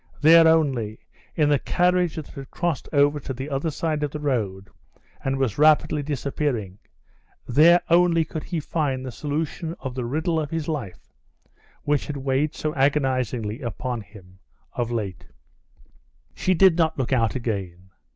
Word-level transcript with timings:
There 0.19 0.47
only, 0.47 0.97
in 1.35 1.49
the 1.49 1.59
carriage 1.59 2.15
that 2.15 2.25
had 2.29 2.49
crossed 2.49 2.89
over 2.91 3.19
to 3.19 3.35
the 3.35 3.51
other 3.51 3.69
side 3.69 4.01
of 4.01 4.09
the 4.09 4.19
road, 4.19 4.67
and 5.23 5.37
was 5.37 5.59
rapidly 5.59 6.01
disappearing, 6.01 6.79
there 7.47 7.81
only 7.87 8.25
could 8.25 8.45
he 8.45 8.59
find 8.59 9.05
the 9.05 9.11
solution 9.11 9.75
of 9.79 9.93
the 9.93 10.03
riddle 10.05 10.39
of 10.39 10.49
his 10.49 10.67
life, 10.67 11.13
which 11.83 12.07
had 12.07 12.17
weighed 12.17 12.55
so 12.55 12.73
agonizingly 12.73 13.61
upon 13.61 14.01
him 14.01 14.39
of 14.73 14.89
late. 14.89 15.27
She 16.33 16.55
did 16.55 16.77
not 16.79 16.97
look 16.97 17.13
out 17.13 17.35
again. 17.35 17.91